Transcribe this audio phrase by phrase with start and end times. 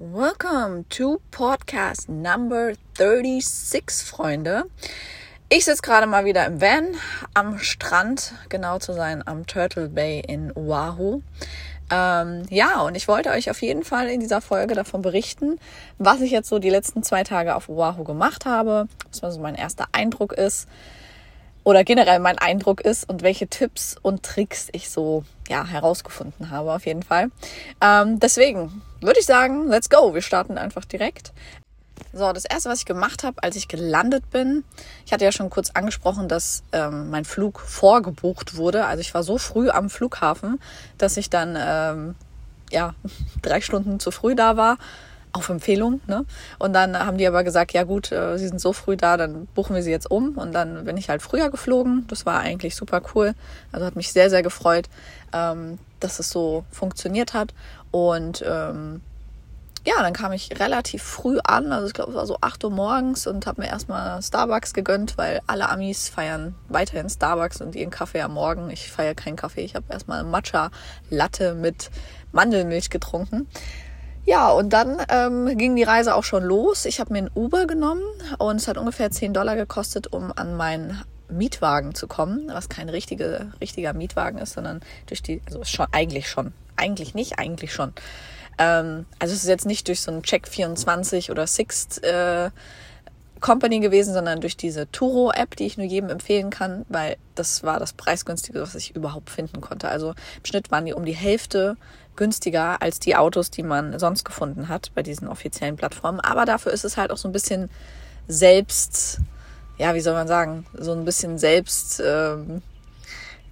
[0.00, 4.66] Welcome to Podcast Number 36, Freunde.
[5.48, 6.94] Ich sitze gerade mal wieder im Van
[7.34, 11.22] am Strand, genau zu sein, am Turtle Bay in Oahu.
[11.90, 15.58] Ähm, ja, und ich wollte euch auf jeden Fall in dieser Folge davon berichten,
[15.98, 18.86] was ich jetzt so die letzten zwei Tage auf Oahu gemacht habe,
[19.20, 20.68] was so mein erster Eindruck ist
[21.68, 26.72] oder generell mein Eindruck ist und welche Tipps und Tricks ich so ja herausgefunden habe
[26.72, 27.30] auf jeden Fall.
[27.82, 30.14] Ähm, deswegen würde ich sagen, let's go.
[30.14, 31.34] Wir starten einfach direkt.
[32.14, 34.64] So, das erste, was ich gemacht habe, als ich gelandet bin,
[35.04, 38.86] ich hatte ja schon kurz angesprochen, dass ähm, mein Flug vorgebucht wurde.
[38.86, 40.60] Also ich war so früh am Flughafen,
[40.96, 42.14] dass ich dann ähm,
[42.70, 42.94] ja
[43.42, 44.78] drei Stunden zu früh da war.
[45.32, 46.24] Auf Empfehlung, ne?
[46.58, 49.46] Und dann haben die aber gesagt, ja gut, äh, sie sind so früh da, dann
[49.54, 50.38] buchen wir sie jetzt um.
[50.38, 52.06] Und dann bin ich halt früher geflogen.
[52.08, 53.34] Das war eigentlich super cool.
[53.70, 54.88] Also hat mich sehr, sehr gefreut,
[55.32, 57.54] ähm, dass es so funktioniert hat.
[57.90, 59.02] Und ähm,
[59.88, 62.70] ja, dann kam ich relativ früh an, also ich glaube, es war so 8 Uhr
[62.70, 67.90] morgens und habe mir erstmal Starbucks gegönnt, weil alle Amis feiern weiterhin Starbucks und ihren
[67.90, 68.68] Kaffee am Morgen.
[68.70, 70.70] Ich feiere keinen Kaffee, ich habe erstmal Matcha
[71.08, 71.90] Latte mit
[72.32, 73.46] Mandelmilch getrunken.
[74.28, 76.84] Ja, und dann ähm, ging die Reise auch schon los.
[76.84, 78.02] Ich habe mir ein Uber genommen
[78.36, 82.90] und es hat ungefähr 10 Dollar gekostet, um an meinen Mietwagen zu kommen, was kein
[82.90, 87.94] richtige, richtiger Mietwagen ist, sondern durch die, also schon eigentlich schon, eigentlich nicht, eigentlich schon.
[88.58, 92.50] Ähm, also es ist jetzt nicht durch so ein Check24 oder Sixt äh,
[93.40, 97.78] Company gewesen, sondern durch diese Turo-App, die ich nur jedem empfehlen kann, weil das war
[97.80, 99.88] das preisgünstige, was ich überhaupt finden konnte.
[99.88, 101.78] Also im Schnitt waren die um die Hälfte
[102.18, 106.20] günstiger als die Autos, die man sonst gefunden hat bei diesen offiziellen Plattformen.
[106.20, 107.70] Aber dafür ist es halt auch so ein bisschen
[108.26, 109.20] selbst,
[109.78, 112.60] ja, wie soll man sagen, so ein bisschen selbst ähm,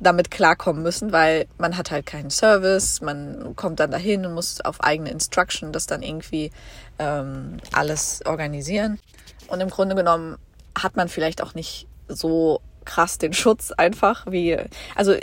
[0.00, 4.60] damit klarkommen müssen, weil man hat halt keinen Service, man kommt dann dahin und muss
[4.60, 6.50] auf eigene Instruction das dann irgendwie
[6.98, 8.98] ähm, alles organisieren.
[9.48, 10.36] Und im Grunde genommen
[10.76, 14.56] hat man vielleicht auch nicht so krass den Schutz einfach, wie,
[14.94, 15.14] also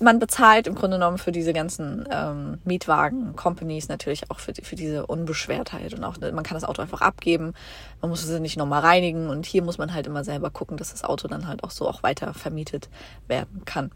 [0.00, 5.06] man bezahlt im Grunde genommen für diese ganzen ähm, Mietwagen-Companies natürlich auch für, für diese
[5.06, 7.54] Unbeschwertheit und auch, man kann das Auto einfach abgeben,
[8.00, 10.90] man muss es nicht nochmal reinigen und hier muss man halt immer selber gucken, dass
[10.90, 12.90] das Auto dann halt auch so auch weiter vermietet
[13.28, 13.90] werden kann.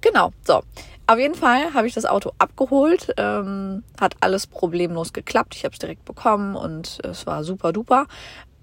[0.00, 0.62] Genau, so.
[1.10, 5.72] Auf jeden Fall habe ich das Auto abgeholt, ähm, hat alles problemlos geklappt, ich habe
[5.72, 8.06] es direkt bekommen und es war super duper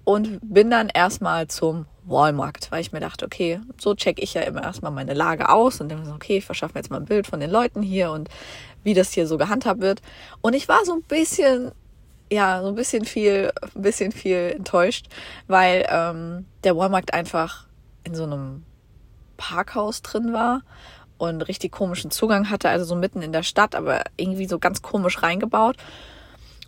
[0.05, 4.41] und bin dann erstmal zum Walmart, weil ich mir dachte, okay, so check ich ja
[4.41, 7.05] immer erstmal meine Lage aus und dann so, okay, ich verschaffe mir jetzt mal ein
[7.05, 8.29] Bild von den Leuten hier und
[8.83, 10.01] wie das hier so gehandhabt wird.
[10.41, 11.71] Und ich war so ein bisschen,
[12.31, 15.07] ja, so ein bisschen viel, ein bisschen viel enttäuscht,
[15.47, 17.67] weil ähm, der Walmart einfach
[18.03, 18.63] in so einem
[19.37, 20.61] Parkhaus drin war
[21.17, 24.83] und richtig komischen Zugang hatte, also so mitten in der Stadt, aber irgendwie so ganz
[24.83, 25.77] komisch reingebaut.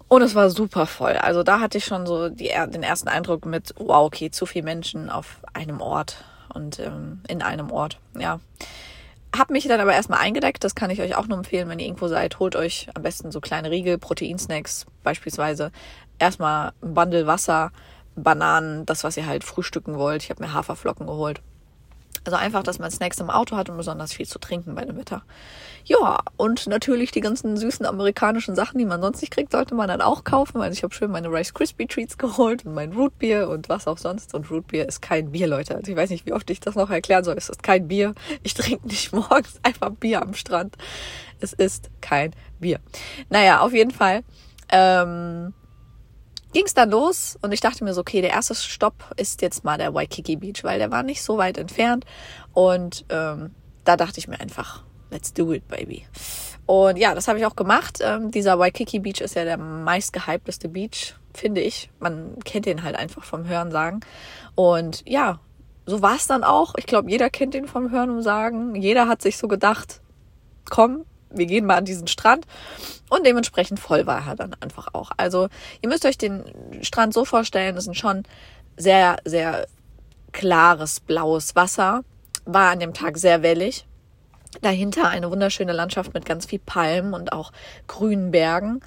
[0.10, 1.14] Und es war super voll.
[1.14, 4.64] Also da hatte ich schon so die, den ersten Eindruck mit, wow, okay, zu viel
[4.64, 6.24] Menschen auf einem Ort
[6.54, 8.00] und ähm, in einem Ort.
[8.18, 8.40] Ja.
[9.38, 10.64] Hab mich dann aber erstmal eingedeckt.
[10.64, 12.40] Das kann ich euch auch nur empfehlen, wenn ihr irgendwo seid.
[12.40, 15.72] Holt euch am besten so kleine Riegel, Proteinsnacks beispielsweise.
[16.20, 17.72] Erstmal ein Bundle Wasser,
[18.16, 20.24] Bananen, das, was ihr halt frühstücken wollt.
[20.24, 21.42] Ich habe mir Haferflocken geholt.
[22.28, 24.98] Also einfach, dass man Snacks im Auto hat und besonders viel zu trinken bei dem
[24.98, 25.24] Wetter.
[25.86, 29.88] Ja, und natürlich die ganzen süßen amerikanischen Sachen, die man sonst nicht kriegt, sollte man
[29.88, 30.62] dann auch kaufen.
[30.62, 33.88] Also ich habe schön meine Rice Krispie Treats geholt und mein Root Beer und was
[33.88, 34.34] auch sonst.
[34.34, 35.76] Und Root Beer ist kein Bier, Leute.
[35.76, 37.36] Also ich weiß nicht, wie oft ich das noch erklären soll.
[37.38, 38.14] Es ist kein Bier.
[38.44, 40.76] Ich trinke nicht morgens einfach Bier am Strand.
[41.40, 42.82] Es ist kein Bier.
[43.30, 44.26] Naja, auf jeden Fall.
[44.70, 45.54] Ähm,
[46.58, 49.64] ging es dann los und ich dachte mir so, okay, der erste Stopp ist jetzt
[49.64, 52.04] mal der Waikiki Beach, weil der war nicht so weit entfernt
[52.52, 53.52] und ähm,
[53.84, 56.08] da dachte ich mir einfach, let's do it, baby.
[56.66, 58.00] Und ja, das habe ich auch gemacht.
[58.02, 61.92] Ähm, dieser Waikiki Beach ist ja der meistgehypteste Beach, finde ich.
[62.00, 64.00] Man kennt den halt einfach vom Hören sagen.
[64.56, 65.40] Und ja,
[65.86, 66.74] so war es dann auch.
[66.76, 68.74] Ich glaube, jeder kennt den vom Hören und sagen.
[68.74, 70.02] Jeder hat sich so gedacht,
[70.72, 72.46] komm, wir gehen mal an diesen Strand.
[73.10, 75.12] Und dementsprechend voll war er dann einfach auch.
[75.18, 75.48] Also
[75.82, 76.44] ihr müsst euch den
[76.82, 78.24] Strand so vorstellen, das ist schon
[78.76, 79.68] sehr, sehr
[80.32, 82.04] klares blaues Wasser.
[82.46, 83.86] War an dem Tag sehr wellig.
[84.62, 87.52] Dahinter eine wunderschöne Landschaft mit ganz viel Palmen und auch
[87.88, 88.82] grünen Bergen.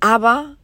[0.00, 0.56] Aber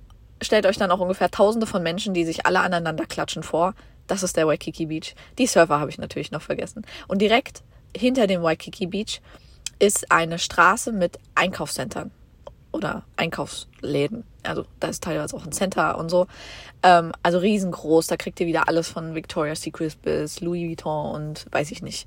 [0.42, 3.74] stellt euch dann auch ungefähr tausende von Menschen, die sich alle aneinander klatschen vor.
[4.06, 5.14] Das ist der Waikiki Beach.
[5.38, 6.86] Die Surfer habe ich natürlich noch vergessen.
[7.08, 7.62] Und direkt
[7.96, 9.20] hinter dem Waikiki Beach
[9.78, 12.10] ist eine Straße mit Einkaufscentern
[12.72, 14.24] oder Einkaufsläden.
[14.42, 16.26] Also da ist teilweise auch ein Center und so.
[16.82, 18.06] Ähm, also riesengroß.
[18.06, 22.06] Da kriegt ihr wieder alles von Victoria's Secret bis Louis Vuitton und weiß ich nicht.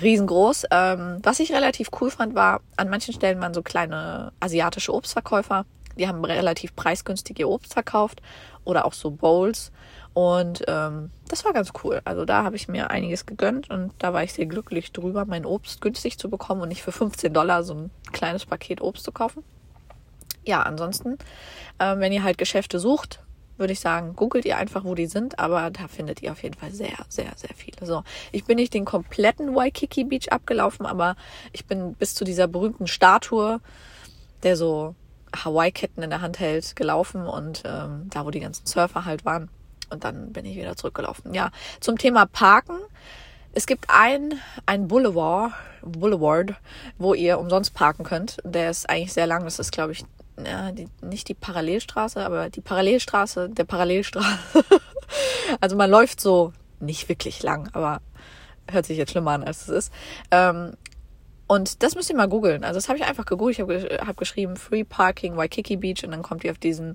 [0.00, 0.66] Riesengroß.
[0.70, 5.66] Ähm, was ich relativ cool fand, war, an manchen Stellen waren so kleine asiatische Obstverkäufer.
[5.98, 8.22] Die haben relativ preisgünstig ihr Obst verkauft
[8.64, 9.72] oder auch so Bowls.
[10.18, 12.00] Und ähm, das war ganz cool.
[12.04, 15.46] Also da habe ich mir einiges gegönnt und da war ich sehr glücklich drüber, mein
[15.46, 19.12] Obst günstig zu bekommen und nicht für 15 Dollar so ein kleines Paket Obst zu
[19.12, 19.44] kaufen.
[20.44, 21.18] Ja, ansonsten,
[21.78, 23.20] äh, wenn ihr halt Geschäfte sucht,
[23.58, 26.58] würde ich sagen, googelt ihr einfach, wo die sind, aber da findet ihr auf jeden
[26.58, 27.86] Fall sehr, sehr, sehr viele.
[27.86, 31.14] So, ich bin nicht den kompletten Waikiki Beach abgelaufen, aber
[31.52, 33.60] ich bin bis zu dieser berühmten Statue,
[34.42, 34.96] der so
[35.32, 39.48] Hawaii-Ketten in der Hand hält, gelaufen und ähm, da, wo die ganzen Surfer halt waren.
[39.90, 41.34] Und dann bin ich wieder zurückgelaufen.
[41.34, 41.50] Ja,
[41.80, 42.76] zum Thema Parken.
[43.52, 44.34] Es gibt ein,
[44.66, 45.52] ein Boulevard,
[45.82, 46.54] Boulevard,
[46.98, 48.36] wo ihr umsonst parken könnt.
[48.44, 49.44] Der ist eigentlich sehr lang.
[49.44, 50.04] Das ist, glaube ich,
[50.44, 54.64] ja, die, nicht die Parallelstraße, aber die Parallelstraße der Parallelstraße.
[55.60, 58.00] also man läuft so nicht wirklich lang, aber
[58.70, 59.92] hört sich jetzt schlimmer an, als es ist.
[60.30, 60.74] Ähm,
[61.46, 62.62] und das müsst ihr mal googeln.
[62.62, 63.58] Also das habe ich einfach gegoogelt.
[63.58, 66.94] Ich habe hab geschrieben Free Parking Waikiki Beach und dann kommt ihr auf diesen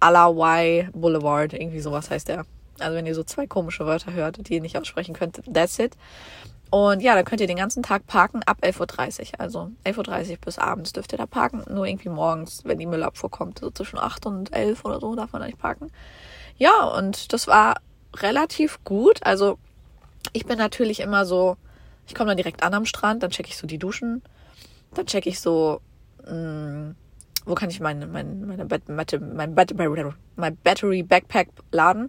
[0.00, 2.44] Alawai Boulevard, irgendwie sowas heißt der.
[2.80, 5.96] Also wenn ihr so zwei komische Wörter hört, die ihr nicht aussprechen könnt, that's it.
[6.70, 9.40] Und ja, da könnt ihr den ganzen Tag parken ab 11.30 Uhr.
[9.40, 11.62] Also 11.30 Uhr bis abends dürft ihr da parken.
[11.70, 15.32] Nur irgendwie morgens, wenn die Müllabfuhr kommt, so zwischen 8 und 11 oder so, darf
[15.32, 15.92] man da nicht parken.
[16.56, 17.76] Ja, und das war
[18.16, 19.24] relativ gut.
[19.24, 19.58] Also
[20.32, 21.56] ich bin natürlich immer so,
[22.08, 24.22] ich komme dann direkt an am Strand, dann checke ich so die Duschen,
[24.94, 25.80] dann checke ich so,
[26.26, 26.96] mh, mm,
[27.44, 29.74] wo kann ich mein, mein, meine Bat mein, Bat
[30.36, 32.08] mein Battery Backpack laden.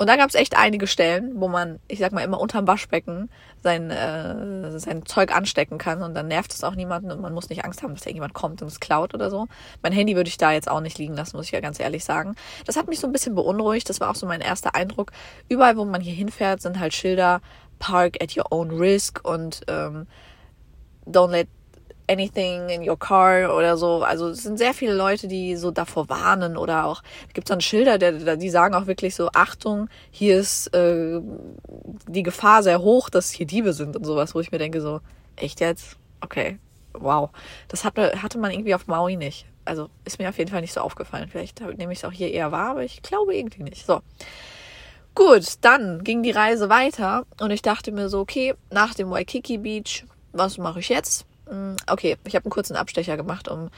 [0.00, 3.28] Und da gab es echt einige Stellen, wo man, ich sag mal, immer unterm Waschbecken
[3.62, 7.50] sein, äh, sein Zeug anstecken kann und dann nervt es auch niemanden und man muss
[7.50, 9.46] nicht Angst haben, dass irgendjemand kommt und es klaut oder so.
[9.82, 12.02] Mein Handy würde ich da jetzt auch nicht liegen lassen, muss ich ja ganz ehrlich
[12.02, 12.34] sagen.
[12.64, 15.12] Das hat mich so ein bisschen beunruhigt, das war auch so mein erster Eindruck.
[15.50, 17.42] Überall, wo man hier hinfährt, sind halt Schilder,
[17.78, 20.06] Park at your own risk und ähm,
[21.06, 21.48] don't let
[22.10, 24.02] anything in your car oder so.
[24.02, 27.02] Also es sind sehr viele Leute, die so davor warnen oder auch
[27.32, 31.20] gibt es dann Schilder, der, die sagen auch wirklich so Achtung, hier ist äh,
[32.08, 35.00] die Gefahr sehr hoch, dass hier Diebe sind und sowas, wo ich mir denke so
[35.36, 36.58] echt jetzt, okay,
[36.92, 37.30] wow,
[37.68, 39.46] das hatte hatte man irgendwie auf Maui nicht.
[39.64, 41.28] Also ist mir auf jeden Fall nicht so aufgefallen.
[41.30, 43.86] Vielleicht nehme ich es auch hier eher wahr, aber ich glaube irgendwie nicht.
[43.86, 44.00] So.
[45.14, 49.58] Gut, dann ging die Reise weiter und ich dachte mir so, okay, nach dem Waikiki
[49.58, 51.26] Beach, was mache ich jetzt?
[51.50, 53.70] Mm, okay, ich habe einen kurzen Abstecher gemacht, um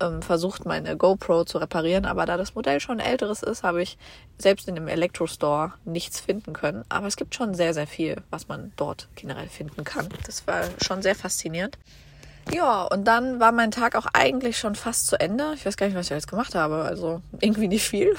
[0.00, 3.98] ähm, versucht, meine GoPro zu reparieren, aber da das Modell schon älteres ist, habe ich
[4.38, 6.84] selbst in dem Elektro-Store nichts finden können.
[6.88, 10.08] Aber es gibt schon sehr, sehr viel, was man dort generell finden kann.
[10.26, 11.78] Das war schon sehr faszinierend.
[12.52, 15.52] Ja, und dann war mein Tag auch eigentlich schon fast zu Ende.
[15.54, 16.82] Ich weiß gar nicht, was ich jetzt gemacht habe.
[16.82, 18.14] Also irgendwie nicht viel.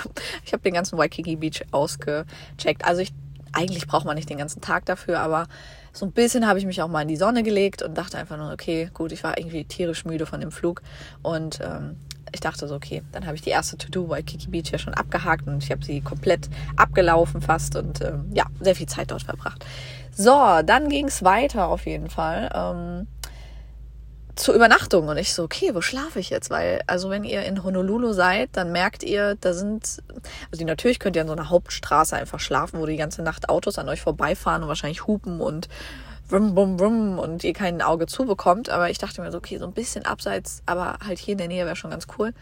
[0.45, 2.85] Ich habe den ganzen Waikiki Beach ausgecheckt.
[2.85, 3.11] Also ich,
[3.53, 5.47] eigentlich braucht man nicht den ganzen Tag dafür, aber
[5.91, 8.37] so ein bisschen habe ich mich auch mal in die Sonne gelegt und dachte einfach
[8.37, 10.81] nur, okay, gut, ich war irgendwie tierisch müde von dem Flug
[11.23, 11.97] und ähm,
[12.31, 14.93] ich dachte so, okay, dann habe ich die erste To-Do bei Kiki Beach ja schon
[14.93, 19.23] abgehakt und ich habe sie komplett abgelaufen fast und ähm, ja, sehr viel Zeit dort
[19.23, 19.65] verbracht.
[20.11, 22.49] So, dann ging es weiter auf jeden Fall.
[22.53, 23.07] Ähm,
[24.35, 26.49] zur Übernachtung und ich so, okay, wo schlafe ich jetzt?
[26.49, 30.01] Weil, also wenn ihr in Honolulu seid, dann merkt ihr, da sind,
[30.51, 33.77] also natürlich könnt ihr an so einer Hauptstraße einfach schlafen, wo die ganze Nacht Autos
[33.77, 35.67] an euch vorbeifahren und wahrscheinlich hupen und
[36.29, 38.69] wum, wum, wum und ihr kein Auge zubekommt.
[38.69, 41.47] Aber ich dachte mir so, okay, so ein bisschen abseits, aber halt hier in der
[41.47, 42.33] Nähe wäre schon ganz cool.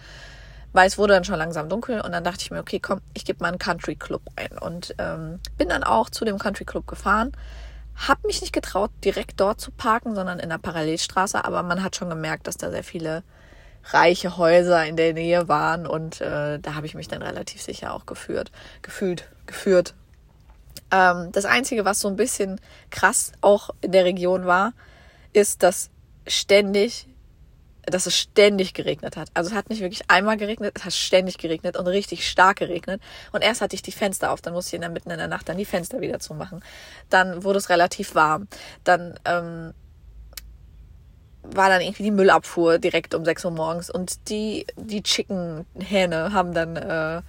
[0.73, 3.25] Weil es wurde dann schon langsam dunkel und dann dachte ich mir, okay, komm, ich
[3.25, 4.57] gebe mal einen Country Club ein.
[4.57, 7.31] Und ähm, bin dann auch zu dem Country Club gefahren
[7.97, 11.43] hab mich nicht getraut, direkt dort zu parken, sondern in der Parallelstraße.
[11.43, 13.23] Aber man hat schon gemerkt, dass da sehr viele
[13.85, 17.93] reiche Häuser in der Nähe waren und äh, da habe ich mich dann relativ sicher
[17.93, 18.51] auch geführt,
[18.81, 19.93] gefühlt, geführt.
[20.91, 24.73] Ähm, das Einzige, was so ein bisschen krass auch in der Region war,
[25.33, 25.89] ist, dass
[26.27, 27.07] ständig
[27.89, 29.29] dass es ständig geregnet hat.
[29.33, 33.01] Also es hat nicht wirklich einmal geregnet, es hat ständig geregnet und richtig stark geregnet.
[33.31, 35.27] Und erst hatte ich die Fenster auf, dann musste ich in der mitten in der
[35.27, 36.63] Nacht dann die Fenster wieder zumachen.
[37.09, 38.47] Dann wurde es relativ warm.
[38.83, 39.73] Dann ähm,
[41.43, 46.53] war dann irgendwie die Müllabfuhr direkt um 6 Uhr morgens und die, die Chicken-Hähne haben
[46.53, 47.21] dann äh,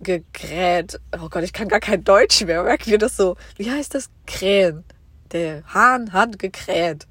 [0.00, 1.00] gegräht.
[1.18, 2.62] Oh Gott, ich kann gar kein Deutsch mehr.
[2.62, 3.36] Merken wir das so?
[3.56, 4.10] Wie heißt das?
[4.26, 4.84] Krähen.
[5.32, 7.06] Der Hahn hat gekräht.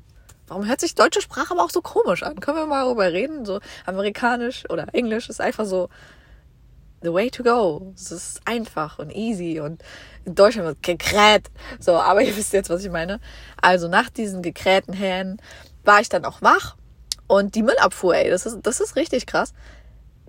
[0.53, 2.39] Warum hört sich deutsche Sprache aber auch so komisch an?
[2.39, 3.43] Können wir mal darüber reden?
[3.43, 5.89] So amerikanisch oder englisch ist einfach so
[7.01, 7.91] the way to go.
[7.95, 9.81] Es ist einfach und easy und
[10.25, 11.49] in Deutschland wird gekräht.
[11.79, 13.19] So, aber ihr wisst jetzt, was ich meine.
[13.63, 15.41] Also nach diesen gekrähten Hähnen
[15.85, 16.75] war ich dann auch wach
[17.25, 19.53] und die Müllabfuhr, ey, das ist, das ist richtig krass.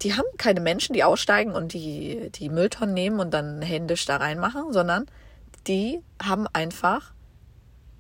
[0.01, 4.17] Die haben keine Menschen, die aussteigen und die, die Mülltonnen nehmen und dann händisch da
[4.17, 5.05] reinmachen, sondern
[5.67, 7.14] die haben einfach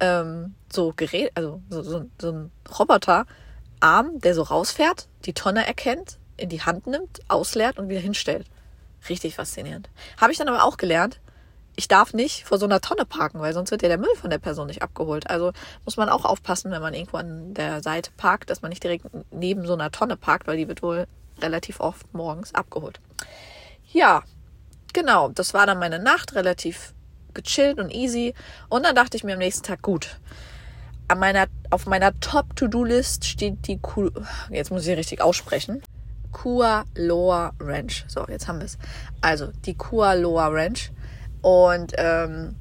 [0.04, 6.18] ähm, so Gerät, also so, so, so ein Roboterarm, der so rausfährt, die Tonne erkennt,
[6.36, 8.46] in die Hand nimmt, ausleert und wieder hinstellt.
[9.08, 9.88] Richtig faszinierend.
[10.20, 11.20] Habe ich dann aber auch gelernt,
[11.76, 14.30] ich darf nicht vor so einer Tonne parken, weil sonst wird ja der Müll von
[14.30, 15.28] der Person nicht abgeholt.
[15.28, 15.52] Also
[15.84, 19.06] muss man auch aufpassen, wenn man irgendwo an der Seite parkt, dass man nicht direkt
[19.32, 21.06] neben so einer Tonne parkt, weil die wird wohl
[21.40, 23.00] relativ oft morgens abgeholt.
[23.92, 24.22] Ja,
[24.92, 26.93] genau, das war dann meine Nacht, relativ
[27.34, 28.34] gechillt und easy.
[28.68, 30.18] Und dann dachte ich mir am nächsten Tag, gut,
[31.08, 34.10] an meiner, auf meiner Top-To-Do-List steht die, Ku
[34.50, 35.82] jetzt muss ich richtig aussprechen,
[36.32, 38.04] Kualoa Ranch.
[38.08, 38.78] So, jetzt haben wir es.
[39.20, 40.90] Also, die Kualoa Ranch
[41.44, 42.56] und ähm,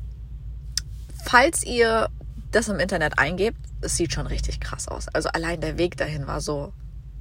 [1.24, 2.10] falls ihr
[2.52, 5.08] das im Internet eingebt, es sieht schon richtig krass aus.
[5.08, 6.74] Also allein der Weg dahin war so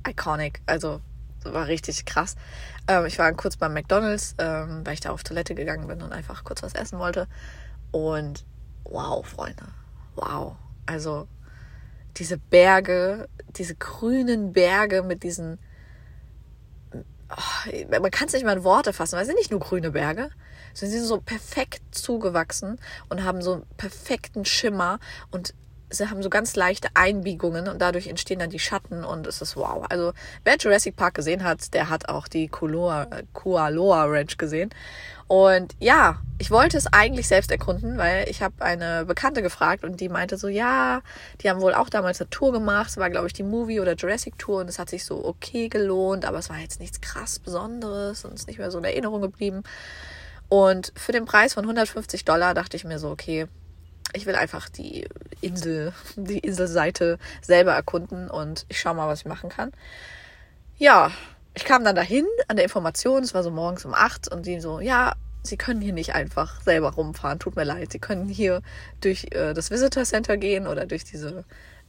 [0.07, 0.61] iconic.
[0.67, 1.01] Also
[1.45, 2.37] war richtig krass.
[2.89, 6.13] Ähm, ich war kurz beim McDonald's, ähm, weil ich da auf Toilette gegangen bin und
[6.13, 7.29] einfach kurz was essen wollte.
[7.91, 8.45] Und
[8.85, 9.65] wow, Freunde,
[10.15, 10.57] wow.
[10.87, 11.29] Also
[12.17, 15.59] diese Berge, diese grünen Berge mit diesen
[17.31, 19.91] oh, man kann es nicht mal in Worte fassen, weil es sind nicht nur grüne
[19.91, 20.31] Berge,
[20.75, 24.99] Sie sind so perfekt zugewachsen und haben so einen perfekten Schimmer
[25.31, 25.55] und
[25.93, 29.57] sie haben so ganz leichte Einbiegungen und dadurch entstehen dann die Schatten und es ist
[29.57, 29.85] wow.
[29.89, 30.13] Also
[30.45, 34.71] wer Jurassic Park gesehen hat, der hat auch die Kualoa, Kualoa Ranch gesehen.
[35.29, 40.01] Und ja, ich wollte es eigentlich selbst erkunden, weil ich habe eine Bekannte gefragt und
[40.01, 41.01] die meinte so, ja,
[41.41, 42.91] die haben wohl auch damals eine Tour gemacht.
[42.91, 45.69] Es war, glaube ich, die Movie oder Jurassic Tour und es hat sich so okay
[45.69, 49.23] gelohnt, aber es war jetzt nichts krass Besonderes und ist nicht mehr so in Erinnerung
[49.23, 49.63] geblieben.
[50.49, 53.47] Und für den Preis von 150 Dollar dachte ich mir so, okay,
[54.13, 55.09] ich will einfach die
[55.41, 59.73] Insel, die Inselseite selber erkunden und ich schaue mal, was ich machen kann.
[60.79, 61.11] Ja,
[61.55, 64.61] ich kam dann dahin an der Information, es war so morgens um acht und die
[64.61, 65.15] so, ja,
[65.45, 67.91] Sie können hier nicht einfach selber rumfahren, tut mir leid.
[67.91, 68.63] Sie können hier
[69.01, 71.45] durch äh, das Visitor Center gehen oder durch diese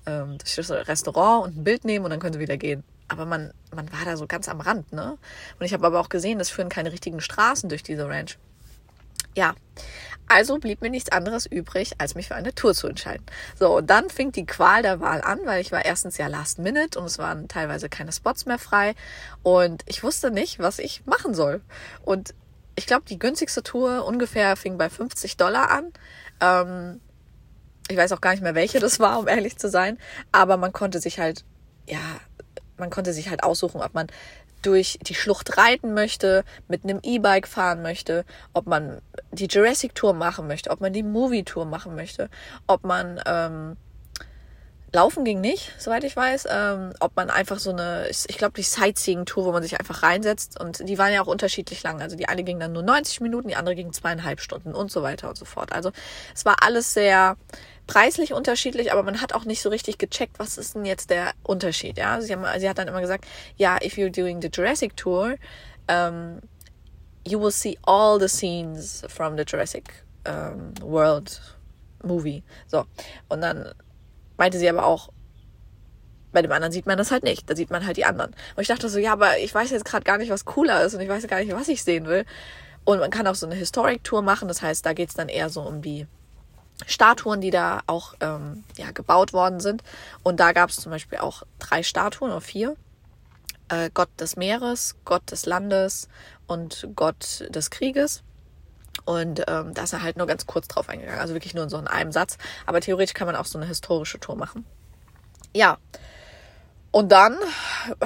[0.06, 2.84] ähm, durch das Restaurant und ein Bild nehmen und dann können Sie wieder gehen.
[3.08, 5.18] Aber man, man war da so ganz am Rand, ne?
[5.60, 8.38] Und ich habe aber auch gesehen, es führen keine richtigen Straßen durch diese Ranch.
[9.36, 9.53] Ja,
[10.27, 13.25] also blieb mir nichts anderes übrig, als mich für eine Tour zu entscheiden.
[13.60, 16.60] So, und dann fing die Qual der Wahl an, weil ich war erstens ja last
[16.60, 18.96] minute und es waren teilweise keine Spots mehr frei
[19.44, 21.62] und ich wusste nicht, was ich machen soll.
[22.03, 22.34] Und
[22.75, 25.92] ich glaube, die günstigste Tour ungefähr fing bei 50 Dollar an.
[26.42, 27.01] Ähm,
[27.89, 29.98] ich weiß auch gar nicht mehr, welche das war, um ehrlich zu sein,
[30.32, 31.44] aber man konnte sich halt,
[31.88, 32.00] ja,
[32.77, 34.08] man konnte sich halt aussuchen, ob man
[34.65, 39.01] durch die Schlucht reiten möchte, mit einem E-Bike fahren möchte, ob man
[39.32, 42.29] die Jurassic Tour machen möchte, ob man die Movie Tour machen möchte,
[42.67, 43.77] ob man ähm,
[44.96, 46.48] Laufen ging nicht, soweit ich weiß.
[46.51, 50.60] Ähm, ob man einfach so eine, ich glaube, die Sightseeing-Tour, wo man sich einfach reinsetzt
[50.60, 52.00] und die waren ja auch unterschiedlich lang.
[52.00, 55.01] Also die eine ging dann nur 90 Minuten, die andere ging zweieinhalb Stunden und so
[55.01, 55.74] weiter und so fort.
[55.74, 55.91] Also
[56.36, 57.38] es war alles sehr
[57.88, 61.34] preislich unterschiedlich, aber man hat auch nicht so richtig gecheckt, was ist denn jetzt der
[61.44, 61.98] Unterschied.
[61.98, 63.25] Ja, sie, haben, sie hat dann immer gesagt,
[63.58, 65.36] ja, if you're doing the Jurassic Tour,
[65.90, 66.40] um,
[67.25, 71.42] you will see all the scenes from the Jurassic um, World
[72.04, 72.44] Movie.
[72.68, 72.86] So
[73.30, 73.74] und dann
[74.38, 75.10] meinte sie aber auch,
[76.32, 77.48] bei dem anderen sieht man das halt nicht.
[77.50, 78.32] Da sieht man halt die anderen.
[78.56, 80.96] Und ich dachte so, ja, aber ich weiß jetzt gerade gar nicht, was cooler ist
[80.96, 82.25] und ich weiß gar nicht, was ich sehen will.
[82.86, 84.48] Und man kann auch so eine Historic Tour machen.
[84.48, 86.08] Das heißt, da geht's dann eher so um die
[86.86, 89.84] Statuen, die da auch ähm, ja, gebaut worden sind.
[90.24, 92.75] Und da gab es zum Beispiel auch drei Statuen oder vier.
[93.70, 96.08] Äh, Gott des Meeres, Gott des Landes
[96.48, 98.24] und Gott des Krieges.
[99.06, 101.20] Und ähm, da ist er halt nur ganz kurz drauf eingegangen.
[101.20, 102.38] Also wirklich nur in so einem Satz.
[102.65, 104.65] Aber theoretisch kann man auch so eine historische Tour machen.
[105.53, 105.77] Ja,
[106.94, 107.36] und dann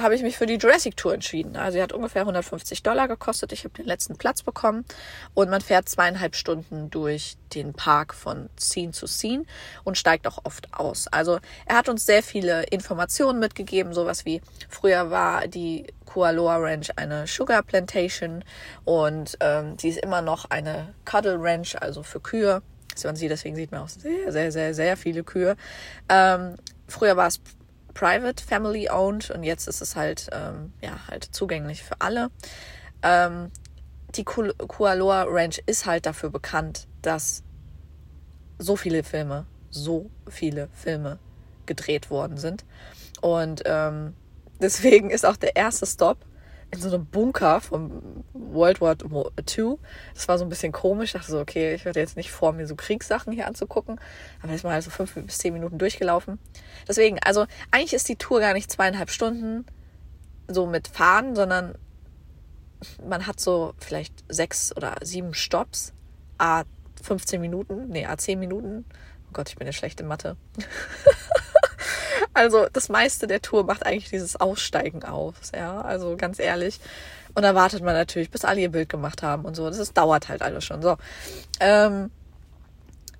[0.00, 1.56] habe ich mich für die Jurassic Tour entschieden.
[1.56, 3.52] Also sie hat ungefähr 150 Dollar gekostet.
[3.52, 4.86] Ich habe den letzten Platz bekommen
[5.34, 9.44] und man fährt zweieinhalb Stunden durch den Park von Scene zu Scene
[9.84, 11.06] und steigt auch oft aus.
[11.08, 14.40] Also er hat uns sehr viele Informationen mitgegeben, sowas wie
[14.70, 18.42] früher war die Kualoa Ranch eine Sugar Plantation
[18.86, 22.62] und ähm, sie ist immer noch eine Cuddle Ranch, also für Kühe.
[23.04, 25.56] Deswegen sieht man auch sehr, sehr, sehr, sehr viele Kühe.
[26.08, 26.56] Ähm,
[26.88, 27.38] früher war es
[27.98, 32.30] private, family owned und jetzt ist es halt, ähm, ja, halt zugänglich für alle.
[33.02, 33.50] Ähm,
[34.14, 37.42] die Kualoa Ranch ist halt dafür bekannt, dass
[38.58, 41.18] so viele Filme, so viele Filme
[41.66, 42.64] gedreht worden sind.
[43.20, 44.14] Und ähm,
[44.60, 46.18] deswegen ist auch der erste Stop
[46.70, 49.76] in so einem Bunker vom World War II.
[50.14, 51.10] Das war so ein bisschen komisch.
[51.10, 53.98] Ich dachte so, okay, ich werde jetzt nicht vor, mir so Kriegssachen hier anzugucken.
[54.42, 56.38] Aber ist mal halt so fünf bis zehn Minuten durchgelaufen.
[56.86, 59.64] Deswegen, also eigentlich ist die Tour gar nicht zweieinhalb Stunden
[60.46, 61.74] so mit Fahren, sondern
[63.06, 65.92] man hat so vielleicht sechs oder sieben Stops.
[66.38, 66.64] A
[67.02, 68.84] 15 Minuten, nee, A 10 Minuten.
[69.28, 70.36] Oh Gott, ich bin ja schlecht in Mathe.
[72.34, 76.80] Also das meiste der Tour macht eigentlich dieses Aussteigen aus, ja, also ganz ehrlich.
[77.34, 79.68] Und da wartet man natürlich, bis alle ihr Bild gemacht haben und so.
[79.68, 80.96] Das ist, dauert halt alles schon so.
[81.60, 82.10] Ähm,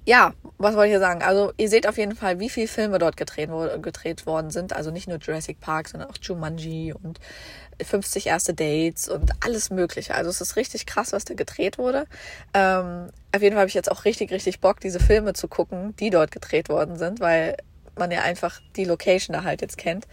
[0.09, 1.23] ja, was wollte ich hier sagen?
[1.23, 3.51] Also ihr seht auf jeden Fall, wie viele Filme dort gedreht,
[3.83, 4.73] gedreht worden sind.
[4.73, 7.21] Also nicht nur Jurassic Park, sondern auch Jumanji und
[7.85, 10.15] 50 erste Dates und alles Mögliche.
[10.15, 12.07] Also es ist richtig krass, was da gedreht wurde.
[12.55, 15.95] Ähm, auf jeden Fall habe ich jetzt auch richtig, richtig Bock, diese Filme zu gucken,
[15.97, 17.57] die dort gedreht worden sind, weil
[17.99, 20.07] man ja einfach die Location da halt jetzt kennt.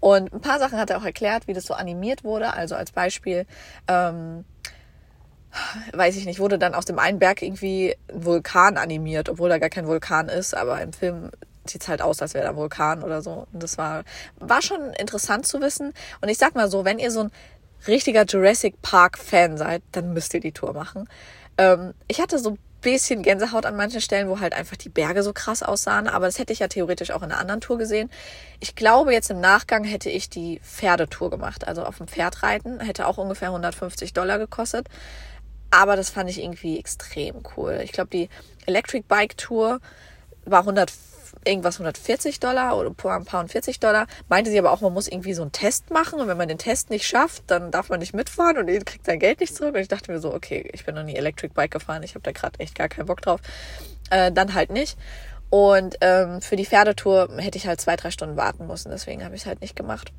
[0.00, 2.54] Und ein paar Sachen hat er auch erklärt, wie das so animiert wurde.
[2.54, 3.46] Also als Beispiel,
[3.86, 4.44] ähm,
[5.92, 9.58] weiß ich nicht, wurde dann aus dem einen Berg irgendwie ein Vulkan animiert, obwohl da
[9.58, 11.30] gar kein Vulkan ist, aber im Film
[11.66, 13.46] sieht halt aus, als wäre da ein Vulkan oder so.
[13.52, 14.04] Und das war,
[14.38, 15.92] war schon interessant zu wissen.
[16.20, 17.32] Und ich sag mal so, wenn ihr so ein
[17.86, 21.08] richtiger Jurassic Park Fan seid, dann müsst ihr die Tour machen.
[21.58, 25.32] Ähm, ich hatte so bisschen Gänsehaut an manchen Stellen, wo halt einfach die Berge so
[25.32, 28.10] krass aussahen, aber das hätte ich ja theoretisch auch in einer anderen Tour gesehen.
[28.60, 32.80] Ich glaube, jetzt im Nachgang hätte ich die Pferdetour gemacht, also auf dem Pferd reiten,
[32.80, 34.88] hätte auch ungefähr 150 Dollar gekostet.
[35.70, 37.80] Aber das fand ich irgendwie extrem cool.
[37.84, 38.28] Ich glaube, die
[38.66, 39.80] Electric Bike Tour
[40.44, 40.90] war 100,
[41.44, 44.06] irgendwas 140 Dollar oder ein paar und 40 Dollar.
[44.28, 46.58] Meinte sie aber auch, man muss irgendwie so einen Test machen und wenn man den
[46.58, 49.74] Test nicht schafft, dann darf man nicht mitfahren und kriegt sein Geld nicht zurück.
[49.74, 52.22] Und ich dachte mir so, okay, ich bin noch nie Electric Bike gefahren, ich habe
[52.22, 53.40] da gerade echt gar keinen Bock drauf.
[54.10, 54.98] Äh, dann halt nicht.
[55.50, 59.34] Und ähm, für die Pferdetour hätte ich halt zwei, drei Stunden warten müssen, deswegen habe
[59.34, 60.12] ich es halt nicht gemacht.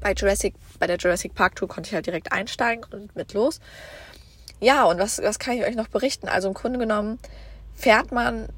[0.00, 3.60] Bei Jurassic, bei der Jurassic Park Tour konnte ich halt direkt einsteigen und mit los
[4.64, 6.28] ja, und was, was kann ich euch noch berichten?
[6.28, 7.18] Also im Grunde genommen
[7.74, 8.48] fährt man